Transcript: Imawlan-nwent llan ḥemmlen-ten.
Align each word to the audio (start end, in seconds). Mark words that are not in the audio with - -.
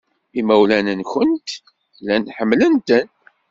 Imawlan-nwent 0.39 1.47
llan 2.03 2.23
ḥemmlen-ten. 2.37 3.07